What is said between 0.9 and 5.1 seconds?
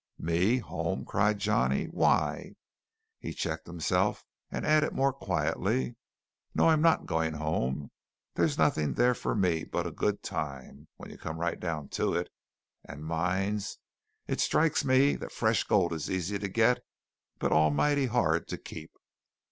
cried Johnny; "why" he checked himself, and added